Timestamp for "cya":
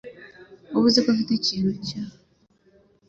1.87-2.01